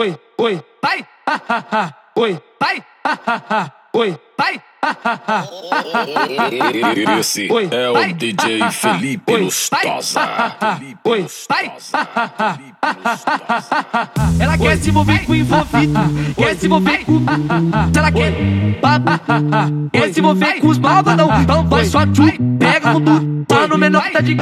[0.00, 1.82] oi, oi, vai, ha, ha, ha,
[2.14, 4.62] oi, vai, ha, ha, ha, oi, vai.
[7.20, 10.22] Esse é o DJ Felipe Lustosa.
[11.04, 11.26] Oi.
[14.38, 16.00] Ela quer se envolver com envolvido,
[16.36, 17.20] quer se envolver com.
[17.92, 18.32] Se ela quer,
[19.92, 21.28] quer se envolver com os malvadão.
[21.42, 24.36] Então vai só tchui, pega o mundo, tá no menor que tá de.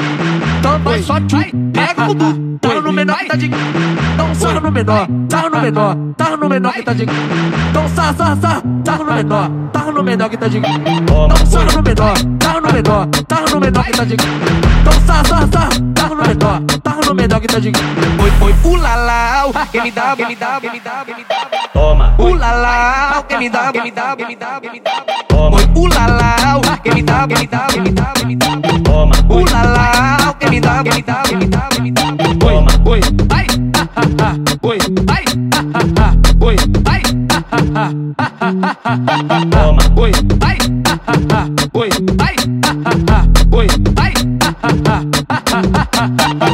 [0.59, 3.47] Então vai só tchui, pega o mundo, tá no menor que tá de.
[3.47, 7.02] Então sarra no menor, sarra no menor, sarra no menor que tá de.
[7.02, 10.59] Então sarra, sarra, sarra, sarra no menor, sarra no menor que tá de.
[10.59, 14.14] Então sarra no menor, sarra no menor, sarra no menor que tá de.
[14.14, 17.68] Então sarra, sarra, sarra, sarra no menor, sarra no menor que tá de.
[17.68, 21.68] Oi, oi, ulala, quem me dá, quem me dá, quem me dá, quem me dá.
[21.73, 22.14] Toma.
[22.18, 25.04] Ulala, quem me dá, quem me dá, quem me dá, quem me dá.
[25.34, 28.46] Oi, ulala, quem me dá, quem me dá, quem me dá, quem me dá.
[28.84, 29.15] Toma.
[29.30, 32.02] Ulala, quem me dá, quem me dá, quem me dá, quem me dá.
[32.45, 32.54] Oi,
[32.87, 34.79] oi, ai, ha, ha, ha, oi,
[39.51, 39.82] Toma.
[39.96, 40.59] oi, ai,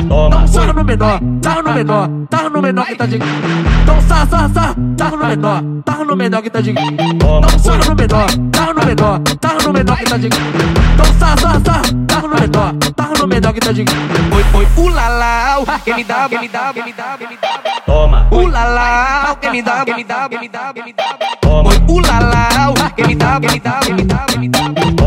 [0.08, 0.46] Toma.
[0.46, 3.16] Sarra no menor, sarra no menor, sarra no menor que tá de.
[3.16, 6.70] Então sarra, sarra, sarra, sarra no menor, sarra no menor que tá de.
[6.70, 10.26] Então sarra no menor, sarra no menor, sarra no menor que tá de.
[10.26, 13.82] Então sarra, sarra, sarra no menor, sarra no menor que tá de.
[13.82, 17.60] Oi, oi, ulala, quem me dá, quem me dá, quem me dá, quem me dá.
[17.84, 18.26] Toma.
[18.30, 21.18] Ulala, quem me dá, quem me dá, quem me dá, quem me dá.
[21.42, 21.70] Toma.
[21.70, 25.03] Oi, ulala, quem me dá, quem me dá, quem me dá, quem me dá.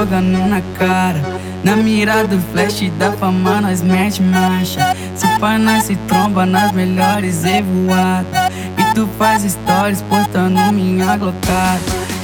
[0.00, 1.20] Jogando na cara.
[1.62, 4.96] Na mira do flash da fama nós mete marcha.
[5.14, 8.50] Se pá nós se tromba nas melhores evoadas.
[8.78, 11.80] E tu faz stories postando minha glocada.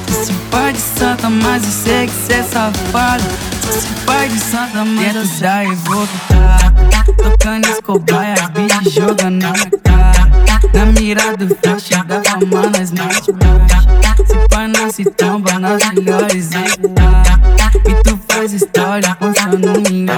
[0.08, 3.24] Se pá de santa, mas eu sei que cê é safado
[3.62, 6.74] Se pá de santa, mas dentro da evocada
[7.16, 10.30] Tocando escobar e as beats jogando na cara.
[10.72, 14.24] Na mira do flash da fama nós mete marcha.
[14.24, 17.25] Se pá nós se tromba nas melhores E
[18.46, 20.14] tu faz história postando minha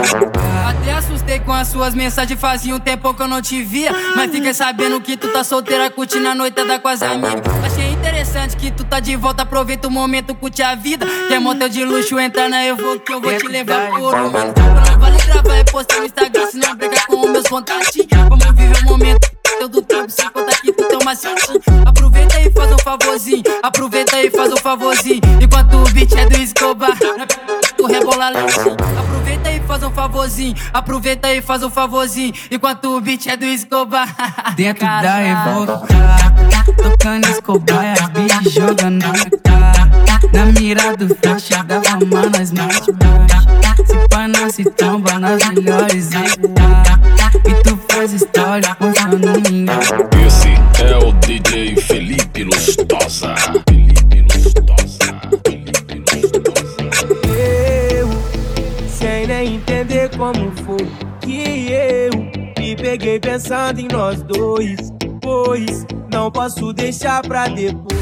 [0.69, 3.91] até assustei com as suas mensagens, fazia um tempo que eu não te via.
[4.15, 7.43] Mas fiquei sabendo que tu tá solteira, curtindo a noitada com as amigas.
[7.65, 11.07] Achei interessante que tu tá de volta, aproveita o momento, curte a vida.
[11.29, 14.31] Quer motel de luxo, entra na eu vou que eu vou te levar por um
[14.31, 14.61] minuto.
[14.91, 18.09] Não vale gravar e postar no Instagram, se não brigar com os meus contatinhos.
[18.29, 19.39] Vamos viver o momento.
[19.61, 21.61] Eu do tempo, sem contar que tu toma certinho.
[21.85, 23.43] Aproveita e faz um favorzinho.
[23.63, 25.21] Aproveita e faz um favorzinho.
[25.43, 26.97] Enquanto o beat é do Escobar,
[27.89, 28.77] rebola lentinho.
[28.99, 30.55] Aproveita e faz um favorzinho.
[30.73, 32.33] Aproveita e faz um favorzinho.
[32.51, 34.09] Enquanto o beat é do Escobar.
[34.57, 35.87] Dentro da evocada,
[36.77, 39.13] tocando Escobar e as beats jogando na
[39.43, 39.89] cara.
[40.33, 43.85] Na mira do flash da fama mete marcha.
[43.85, 46.11] Se pá nós se tromba nas melhores.
[46.13, 50.18] E tu faz história postando minha
[63.79, 67.99] em nós dois Pois não posso deixar pra depois.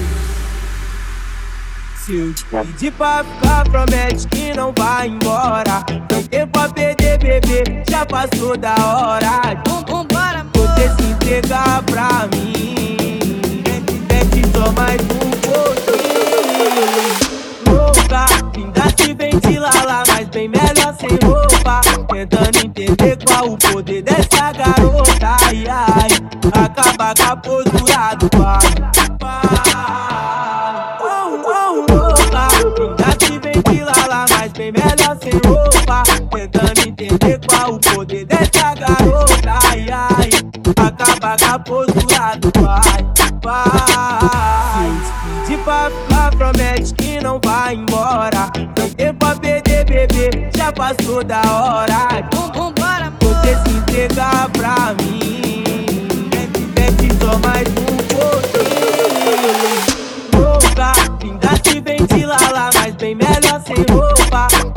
[1.96, 5.82] Se eu te pedir pra ficar, promete que não vai embora.
[6.06, 9.60] Tem tempo a perder, bebê, já passou da hora.
[9.88, 13.64] Vambora, Você se entregar pra mim.
[14.06, 16.86] Desce só mais um pouquinho.
[17.68, 18.26] Louca,
[18.56, 21.80] ainda se ventila lá Mas bem melhor sem roupa.
[22.08, 24.65] Tentando entender qual o poder dessa garota
[26.66, 28.58] acaba com a postura do pai.
[31.00, 36.02] Oh, oh, louca, ainda se ventila lá Mas bem melhor sem roupa.
[36.30, 39.58] Tentando entender qual o poder dessa garota.
[39.70, 40.30] Ai, ai,
[40.76, 43.06] acaba com a postura do pai
[43.40, 44.90] Pai.
[45.46, 48.50] Te pra ficar, promete que não vai embora.
[48.74, 52.28] Tem tempo a perder, bebê, já passou da hora.
[52.34, 55.25] Vambora, Você se entregar pra mim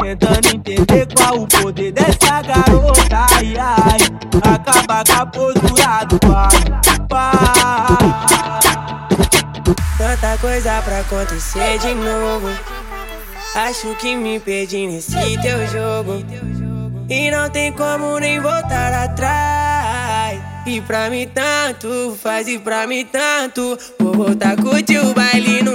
[0.10, 4.00] Tentando entender qual o poder dessa garota Ai, ai,
[4.42, 6.20] acaba com a postura do
[7.08, 7.60] pai
[10.00, 12.48] Tanta coisa pra acontecer de novo.
[13.54, 15.12] Acho que me perdi nesse
[15.42, 16.26] teu jogo.
[17.08, 20.42] E não tem como nem voltar atrás.
[20.66, 23.78] E pra mim tanto faz, e pra mim tanto.
[24.00, 25.60] Vou voltar curtir o baile.
[25.60, 25.69] ela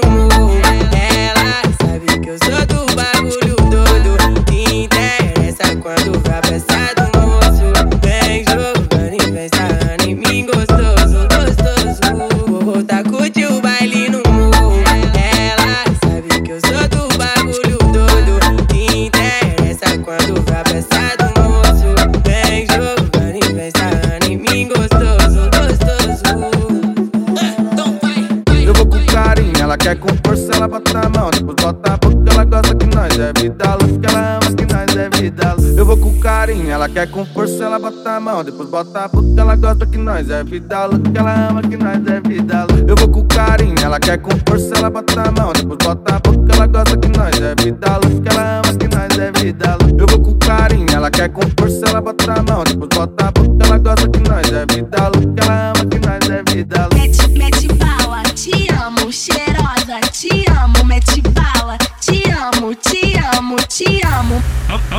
[35.77, 39.09] Eu vou com carinho, ela quer com força, ela bota a mão, depois bota a
[39.09, 42.85] boca, ela gosta que nós é vida louca, ela ama que nós é vida louca.
[42.87, 46.19] Eu vou com carinho, ela quer com força, ela bota a mão, depois bota a
[46.21, 50.03] boca, ela gosta que nós é vida louca, ela ama que nós é vida louca.
[50.03, 53.31] Eu vou com carinho, ela quer com força, ela bota a mão, depois bota a
[53.33, 53.44] boca,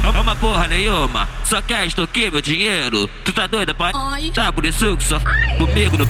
[0.07, 3.07] Uma porra nenhuma, só quer extorquir meu dinheiro.
[3.23, 3.91] Tu tá doida, pai?
[4.33, 5.19] Tá por isso que só
[5.57, 6.05] comigo no.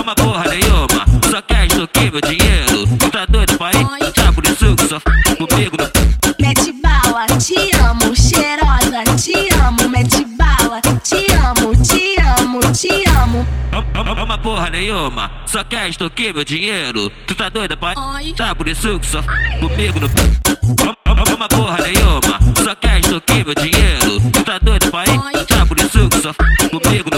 [0.00, 2.86] Uma porra nenhuma, só quer extorquir meu dinheiro.
[2.98, 3.72] Tu tá doida, pai?
[4.14, 5.00] Tá por isso que só
[5.36, 5.90] comigo no.
[6.40, 13.46] Mete bala, te amo, cheirosa, te amo, mete bala, te amo, te amo, te amo.
[14.22, 17.10] Uma porra nenhuma, só quer extorquir meu dinheiro.
[17.26, 17.94] Tu tá doida, pai?
[18.36, 19.22] Tá por isso que só
[19.60, 20.10] comigo no.
[21.34, 22.38] Uma porra nenhuma,
[23.14, 24.20] extorquir meu dinheiro.
[24.44, 25.06] Tá doida, pai?
[25.08, 25.44] Oi.
[25.46, 27.10] Tá por isso que só f- comigo.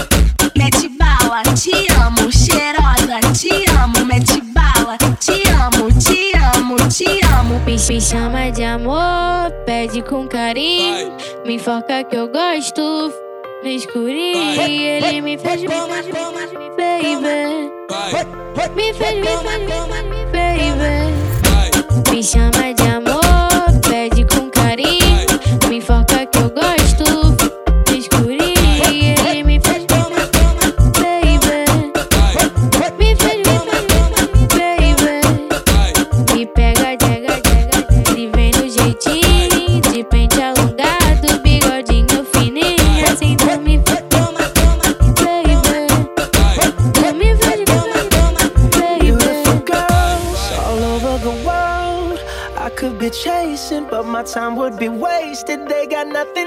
[0.55, 7.59] Mete bala, te amo, cheirosa, te amo, mete bala, te amo, te amo, te amo.
[7.65, 11.15] Me, me chama de amor, pede com carinho.
[11.45, 13.11] Me enfoca que eu gosto
[13.63, 14.61] no escurinho.
[14.61, 17.71] Ele me fez, me fez, me fez, baby.
[18.75, 22.11] Me fez, me fez, me fez, baby.
[22.11, 25.06] Me chama de amor, pede com carinho.
[26.33, 26.86] Me enfoca
[56.17, 56.46] nothing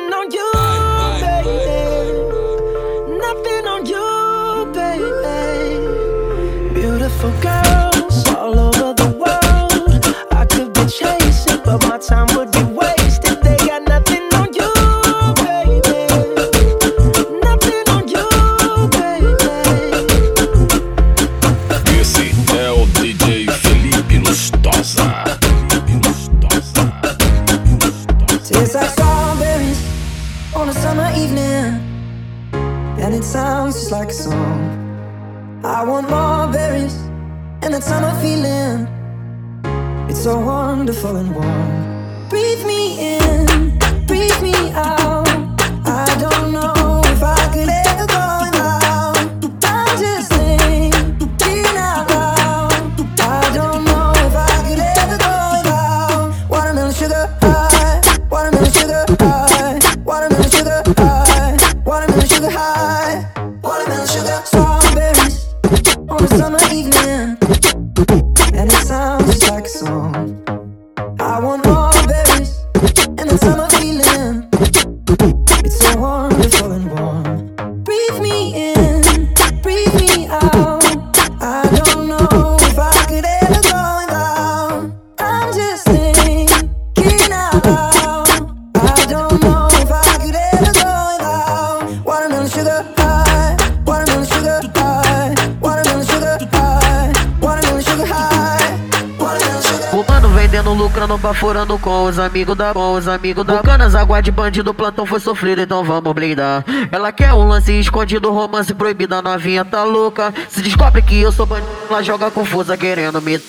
[102.10, 105.84] os amigos da com os amigos da Bucanas, água de bandido, plantão foi sofrido, então
[105.84, 106.64] vamos blindar.
[106.90, 110.34] Ela quer um lance escondido, romance proibido, a novinha tá louca.
[110.48, 113.40] Se descobre que eu sou bandido, ela joga confusa querendo me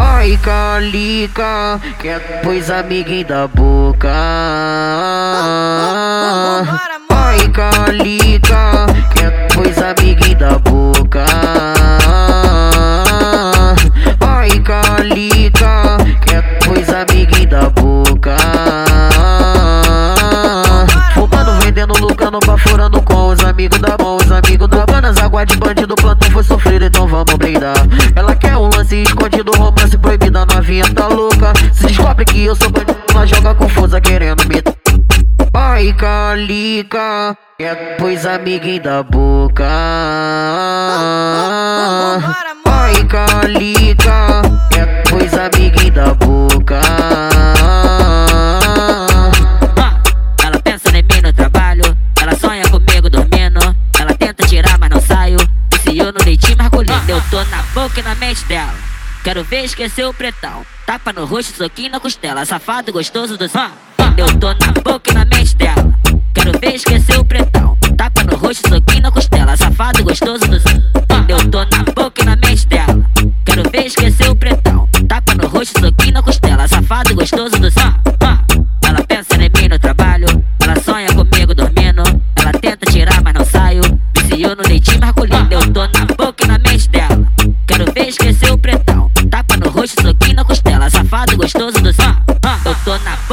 [0.00, 4.08] Ai, calica, quer pois amiguinho da boca
[25.08, 27.76] amigos da Canas, água de bandido, plantão foi sofrido, então vamos brindar.
[28.14, 31.52] Ela quer um lance escondido, romance proibido, a novinha tá louca.
[31.72, 34.62] Se descobre que eu sou bandido, ela joga confusa querendo me
[35.54, 39.66] Ai, calica, quer pois amiguinho da boca.
[42.64, 47.27] Ai, calica, quer pois amiguinho da boca
[59.28, 60.64] Quero ver esquecer o pretão.
[60.86, 62.46] Tapa no rosto, soquinho na costela.
[62.46, 63.70] Safado gostoso do som.
[64.16, 65.94] Eu tô na boca e na mente dela.
[66.32, 67.76] Quero ver esquecer o pretão.
[67.94, 69.54] Tapa no rosto, soquinho na costela.
[69.54, 70.80] Safado gostoso do som.
[71.28, 73.04] Eu tô na boca e na mente dela.
[73.44, 74.88] Quero ver esquecer o pretão.
[75.06, 76.66] Tapa no rosto, soquinho na costela.
[76.66, 77.87] Safado gostoso do som.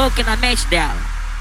[0.06, 0.96] Tô na boca na mente dela.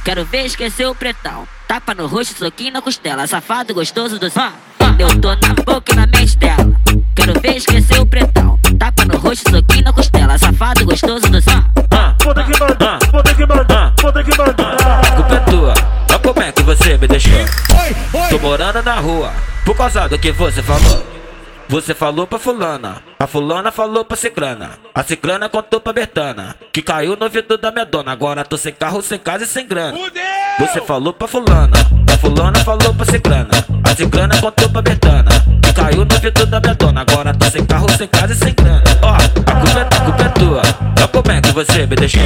[0.04, 1.46] Quero ver esquecer o pretão.
[1.68, 3.26] Tapa no rosto, soquinho na costela.
[3.26, 4.52] Safado gostoso do som.
[4.98, 6.72] Eu tô na boca e na mente dela.
[7.14, 8.58] Quero ver esquecer o pretão.
[8.78, 10.38] Tapa no rosto, soquinho na costela.
[10.38, 11.62] Safado gostoso do som.
[12.24, 15.00] Vou ter que mandar, ter que mandar, ter que mandar.
[15.04, 15.74] A culpa é tua.
[16.08, 17.44] Olha como é que você me deixou.
[18.30, 19.32] Tô morando na rua.
[19.64, 21.23] Por causa do que você falou.
[21.68, 26.82] Você falou pra fulana, a fulana falou pra ciclana, a ciclana contou pra Bertana, que
[26.82, 29.96] caiu no ouvido da minha dona, agora tô sem carro, sem casa e sem grana.
[30.58, 31.76] Você falou pra fulana,
[32.12, 33.48] a fulana falou pra ciclana,
[33.82, 35.30] a ciclana contou pra Bertana,
[35.62, 38.54] que caiu no ouvido da minha dona, agora tô sem carro, sem casa e sem
[38.54, 38.82] grana.
[39.02, 40.62] Ó, a culpa, é- a culpa é tua,
[40.98, 42.22] olha como é que você me deixou.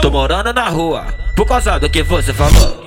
[0.00, 2.86] Tô morando na rua, por causa do que você falou.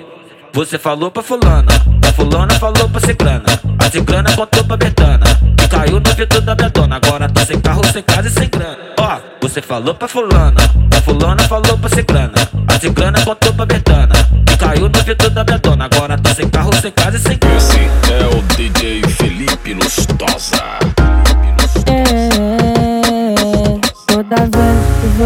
[0.53, 1.72] Você falou pra fulana,
[2.08, 3.44] a fulana falou pra ciclana,
[3.79, 5.25] a ciclana contou pra Betana,
[5.58, 8.77] que caiu no ouvido da dona, agora tá sem carro, sem casa e sem grana.
[9.00, 10.62] Ó, você falou pra fulana,
[10.96, 12.34] a fulana falou pra ciclana,
[12.68, 14.15] a ciclana contou pra Betana,
[14.46, 17.56] que caiu no ouvido da dona, agora tá sem carro, sem casa e sem grana.
[17.56, 17.79] Esse
[18.12, 20.88] é o DJ Felipe Lustosa.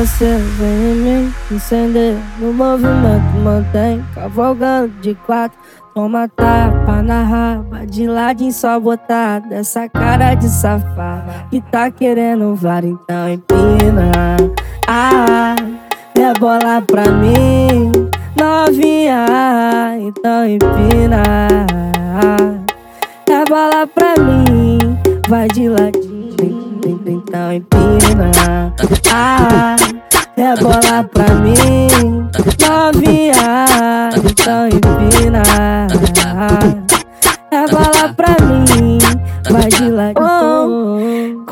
[0.06, 5.58] Você vem em mim incender no movimento mantém cavalgando de quatro.
[5.96, 12.54] Toma tapa na raba de ladinho só botar dessa cara de safado que tá querendo
[12.54, 14.12] var então empina.
[14.90, 15.56] Ah
[16.20, 17.92] é bola pra mim
[18.38, 19.26] novinha.
[20.00, 21.24] Então empina.
[23.30, 24.80] É bola pra mim
[25.30, 28.32] vai de ladinho então empina
[29.12, 29.76] Ah,
[30.38, 32.28] é bola pra mim.
[32.60, 35.44] Novinha, então empina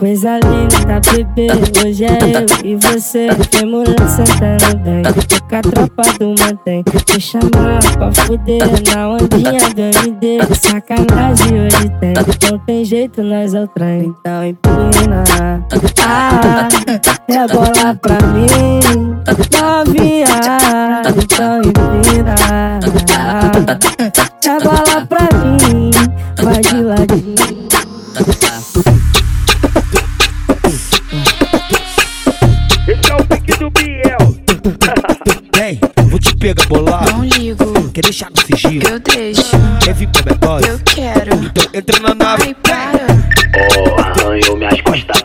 [0.02, 1.48] Coisa linda, bebê
[1.86, 3.28] Hoje é eu e você.
[3.52, 5.04] Tem mulher sentando bem.
[5.48, 6.84] Com a tropa do mantém.
[7.06, 8.64] Te chamar pra fuder
[8.96, 12.14] Na ondinha do MD Sacanagem hoje tem.
[12.50, 14.16] Não tem jeito, nós é o trem.
[14.20, 15.24] Então empina
[16.08, 16.68] Ah,
[17.28, 18.50] é bola pra mim.
[19.62, 20.26] Novinha
[21.16, 22.36] Então empina
[24.48, 25.92] É bola pra mim.
[26.42, 27.31] Vai de ladinho
[36.42, 37.12] pegar bolado.
[37.12, 37.90] Não ligo.
[37.92, 38.88] Quer deixar no sigilo?
[38.90, 39.52] Eu deixo.
[39.84, 40.68] Quer vir pra minha dose?
[40.68, 41.36] Eu quero.
[41.36, 42.44] Então entra na nave.
[42.48, 43.06] Ai, para.
[43.78, 45.21] Oh, arranhou minhas costas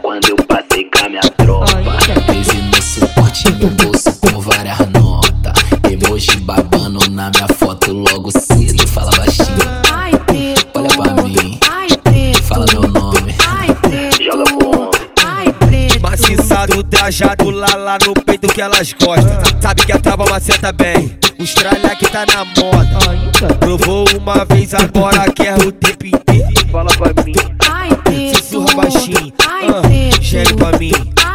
[17.06, 19.60] trajado lá, lá no peito que elas gostam.
[19.60, 21.16] Sabe que a trava maceta bem.
[21.38, 23.54] Os tralha que tá na moda.
[23.60, 26.68] Provou uma vez, agora quer o tempo inteiro.
[26.72, 27.34] Fala pra mim.
[27.70, 28.38] Ai, preto.
[28.38, 29.32] Sussurra baixinho.
[29.46, 30.22] Ai, ah, preto.
[30.22, 30.92] Gere pra mim.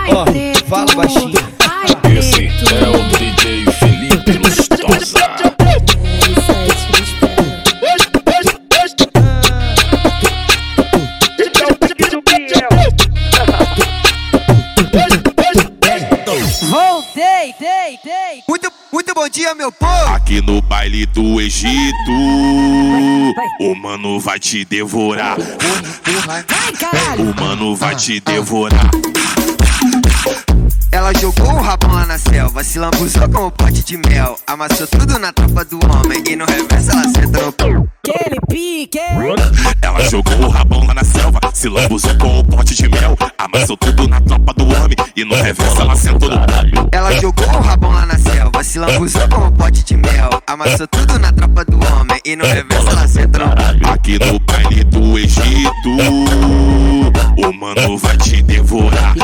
[0.09, 0.25] Ó,
[0.67, 1.39] fala baixinho.
[1.59, 5.50] Ai, Esse é o DJ Felipe Lustosa.
[18.47, 20.13] Muito, muito bom dia, meu povo.
[20.13, 22.11] Aqui no baile do Egito,
[23.59, 25.37] o mano vai te devorar.
[27.19, 28.89] O mano vai te devorar.
[30.93, 34.37] Ela jogou o rabão lá na selva, se lambuzou com o pote de mel.
[34.45, 37.87] Amassou tudo na tropa do homem e no reverso ela senta no pau.
[38.03, 38.99] Aquele pique.
[39.81, 43.17] Ela jogou o rabão lá na selva, se lambuzou com o pote de mel.
[43.37, 46.89] Amassou tudo na tropa do homem e no reverso ela sentou no pau.
[46.91, 50.29] Ela jogou o rabão lá na selva, se lambuzou com o pote de mel.
[50.45, 53.93] Amassou tudo na tropa do homem e no reverso ela senta no pau.
[53.93, 55.89] Aqui no baile do Egito,
[57.37, 59.15] o mano vai te devorar.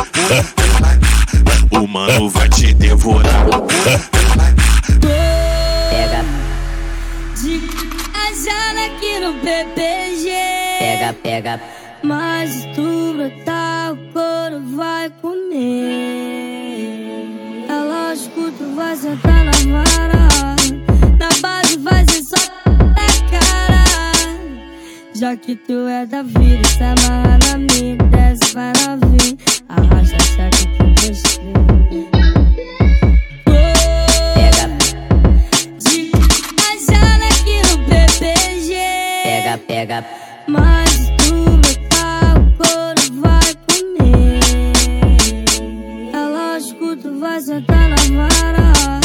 [47.38, 49.00] Vai sentar na vara.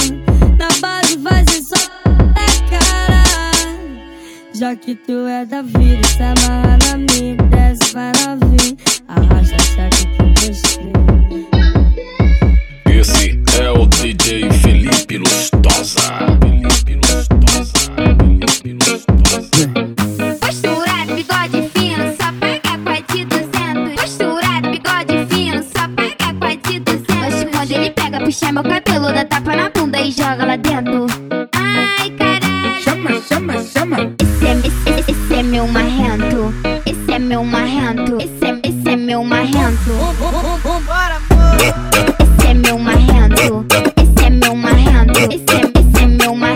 [0.59, 3.23] Na base vai ser só da cara.
[4.55, 8.77] Já que tu é da vida, se amarra na minha, desce, vai novinho.
[9.09, 10.12] Arrasta a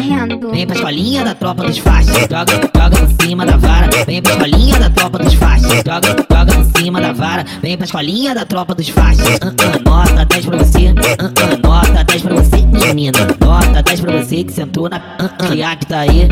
[0.06, 0.50] marrento.
[0.50, 3.88] Vem pra escolinha da tropa dos faixas, joga, joga em cima da vara.
[4.06, 7.44] Vem pra escolinha da tropa dos faixas, joga, joga em cima da vara.
[7.62, 9.26] Vem pra escolinha da tropa dos faixas.
[9.42, 13.18] Ah, ah, nota 10 pra você, ah, ah, nota 10 pra você, menina.
[13.40, 16.28] Nota 10 pra você que sentou na ah, ah, que tá aí.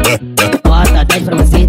[0.64, 1.68] Nota 10 pra você,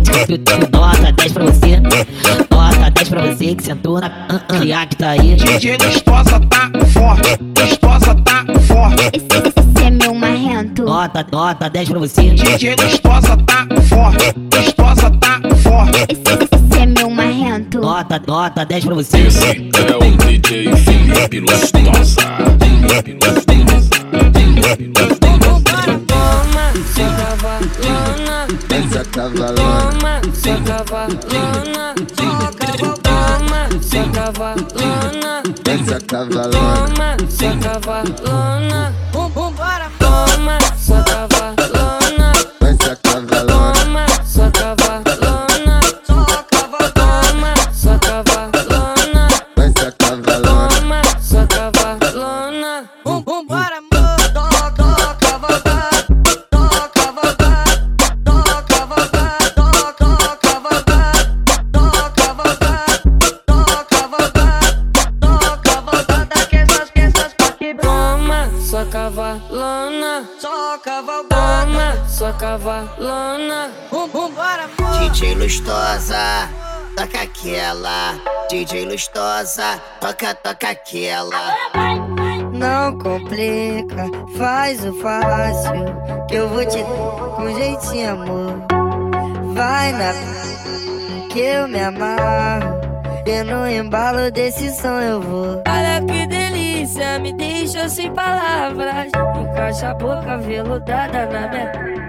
[0.71, 2.54] nota 10 pra você.
[2.85, 5.35] Nota 10 pra você que sentou na ah, ah, que tá aí.
[5.35, 9.09] DJ gostosa tá forte, gostosa tá forte.
[9.11, 10.83] Esse, esse é meu marrento.
[10.83, 12.21] Nota, nota 10 pra você.
[12.29, 16.05] DJ gostosa tá forte, gostosa tá forte.
[16.09, 17.81] Esse, esse é meu marrento.
[17.81, 19.17] Nota, nota 10 pra você.
[19.17, 22.21] Esse é o DJ Felipe Lustosa.
[22.59, 23.95] Felipe Lustosa.
[24.31, 26.01] Felipe Lustosa.
[26.05, 28.54] Toma, sua cavalona.
[28.95, 29.91] Essa cavalona.
[29.91, 31.93] Toma, sua cavalona.
[32.15, 35.43] Toma, sua cavalona.
[35.65, 36.87] Essa cavalona.
[36.87, 38.93] Toma, sua cavalona.
[39.11, 41.34] Toma, sua cavalona.
[75.15, 76.49] DJ Lustosa,
[76.97, 78.19] toca aquela.
[78.49, 81.55] DJ Lustosa, toca, toca aquela.
[82.51, 85.71] Não complica, faz o fácil
[86.27, 88.65] Que eu vou te dar com jeitinho, amor
[89.53, 90.13] Vai na
[91.29, 92.75] que eu me amarro
[93.25, 99.11] E no embalo desse som eu vou Olha que delícia, me deixa sem palavras.
[99.39, 102.04] Encaixa a boca veludada na minha.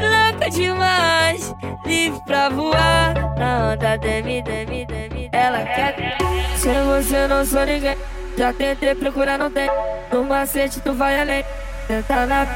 [0.00, 3.14] Louca demais, livre pra voar.
[3.38, 5.28] Na onda demi, demi, demi.
[5.32, 6.16] Ela quer.
[6.56, 7.96] Se você não sou ninguém,
[8.36, 9.68] já tentei procurar, não tem.
[10.12, 11.44] No macete tu vai além.
[11.86, 12.46] Tenta na.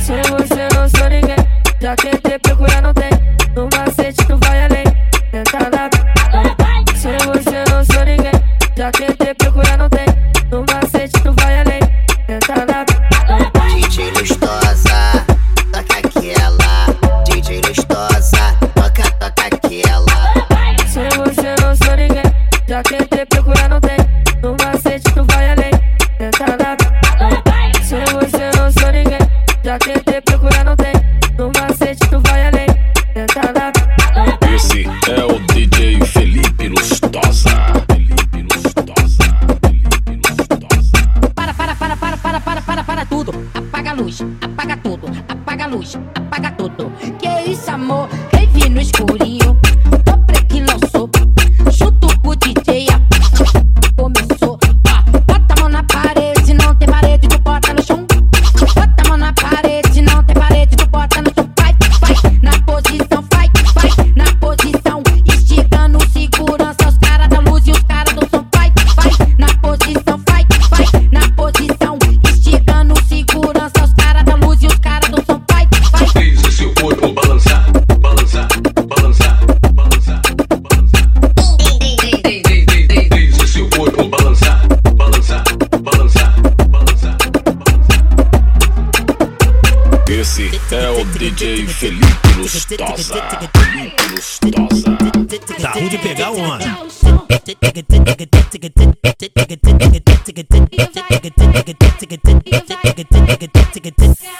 [0.00, 1.36] Se você não sou ninguém,
[1.80, 3.10] já tentei procurar, não tem.
[3.54, 4.84] No macete tu vai além.
[5.30, 5.90] Tenta na.
[6.94, 8.32] Se você não sou ninguém,
[8.76, 9.55] já tentei procurar,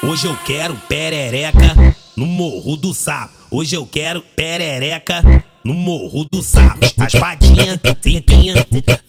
[0.02, 1.74] Hoje eu quero perereca
[2.16, 3.34] no morro do sapo.
[3.50, 5.22] Hoje eu quero perereca
[5.64, 6.86] no morro do sapo.
[6.98, 8.54] Raspadinha, limpinha,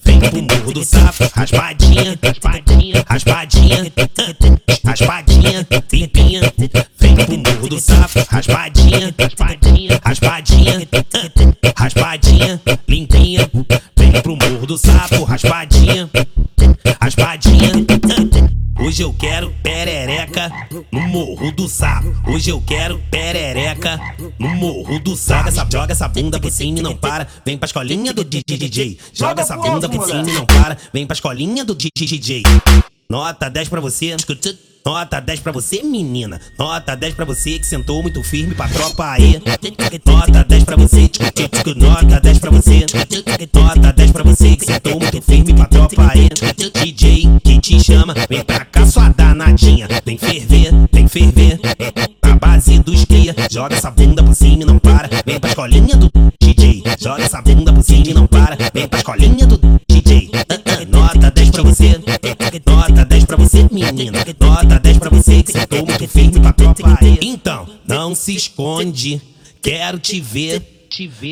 [0.03, 1.23] vem pro morro do sapo.
[1.33, 3.93] Raspadinha, raspadinha, raspadinha,
[4.85, 6.53] raspadinha, limpinha,
[6.99, 8.19] vem pro morro do sapo.
[8.29, 10.87] Raspadinha, raspadinha, raspadinha,
[11.77, 13.49] raspadinha, limpinha,
[13.97, 15.23] vem pro morro do sapo.
[15.23, 16.09] Raspadinha,
[16.99, 18.16] raspadinha.
[18.87, 20.49] Hoje eu quero perereca
[20.89, 22.07] no morro do sapo.
[22.25, 23.99] Hoje eu quero perereca
[24.39, 25.39] no morro do sapo.
[25.39, 27.27] Joga essa, joga essa bunda por cima e não para.
[27.45, 28.97] Vem pra escolinha do DJ.
[29.11, 30.77] Joga essa bunda por cima e não para.
[30.93, 32.43] Vem pra escolinha do DJ.
[33.09, 34.15] Nota 10 pra você.
[34.85, 36.39] Nota 10 pra você, menina.
[36.57, 39.33] Nota 10 pra você que sentou muito firme pra tropa aí.
[40.05, 41.11] Nota 10 pra você.
[41.75, 42.85] Nota 10 pra você.
[42.93, 43.76] Nota 10
[44.17, 46.29] pra você que sentou muito firme pra tropa aí.
[46.73, 49.87] DJ que te chama, vem pra cá sua danadinha.
[50.03, 51.59] Vem ferver, vem ferver.
[52.23, 53.35] A base dos cria.
[53.51, 55.07] Joga essa bunda por cima e não para.
[55.23, 56.09] Vem pra escolinha do
[56.41, 56.83] DJ.
[56.99, 58.57] Joga essa bunda por cima e não para.
[58.73, 60.31] Vem pra escolinha do DJ.
[60.89, 62.01] Nota 10 pra você.
[62.65, 64.25] Nota 10 pra você, menina.
[64.39, 66.97] Nota 10 pra você que sentou muito firme pra tropa.
[67.21, 69.21] Então, não se esconde.
[69.61, 70.63] Quero te ver.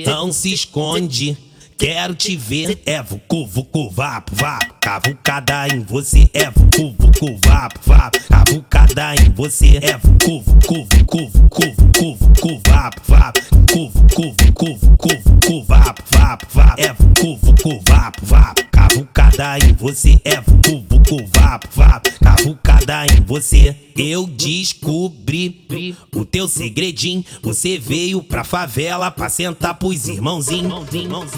[0.05, 1.35] Não se esconde.
[1.77, 7.79] Quero te ver, é vucu, vucu, vapo, vapo Cavucada em você, é vucu, vucu, vapo,
[7.85, 14.35] vapo Cavucada em você, é vucu, vucu, vucu, vucu, vucu, vucu, vapo, vapo Vucu, vucu,
[14.39, 20.41] vucu, vucu, vucu, vapo, vapo, vapo É vucu, vucu, vapo, vapo Cavucada em você, é
[20.41, 27.23] vucu, vucu, vapo, vapo Cavucada em você eu descobri o teu segredinho.
[27.41, 30.89] Você veio pra favela pra sentar pros irmãozinhos.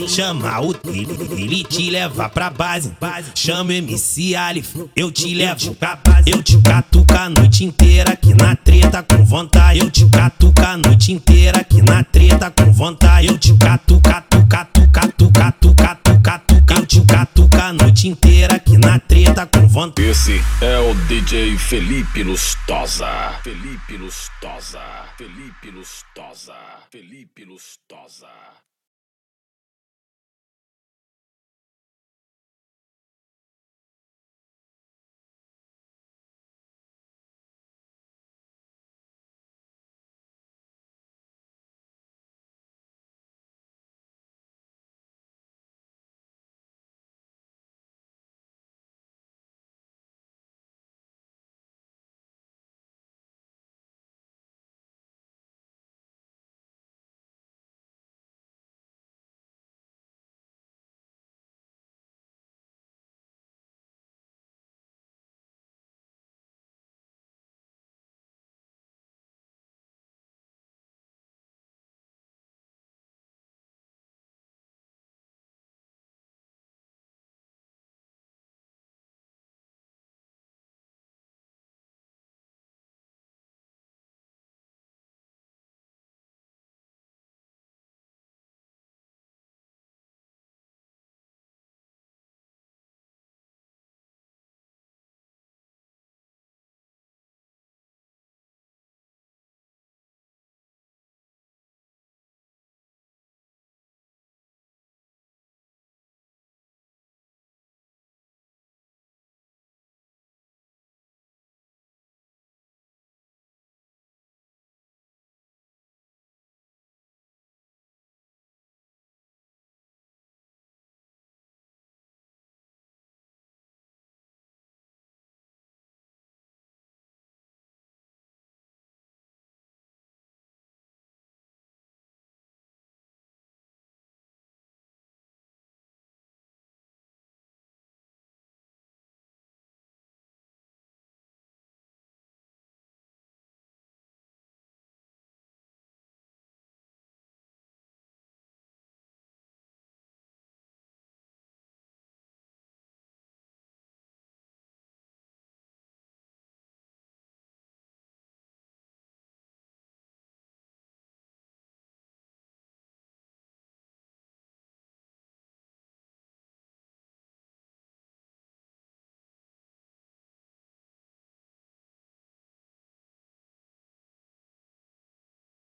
[0.07, 2.91] Chama o dele, ele te leva pra base.
[3.35, 6.31] Chama o MC Alif, eu te levo pra base.
[6.31, 9.79] Eu te catuca a noite inteira aqui na treta com vontade.
[9.79, 13.27] Eu te catuca a noite inteira aqui na treta com vontade.
[13.27, 14.76] Eu te catuca, catuca,
[15.25, 16.73] catuca, catuca, catuca.
[16.75, 20.07] Eu te catuca a noite inteira aqui na treta com vontade.
[20.07, 23.33] Esse é o DJ Felipe Lustosa.
[23.43, 24.81] Felipe Lustosa.
[25.17, 26.55] Felipe Lustosa.
[26.91, 28.56] Felipe Lustosa.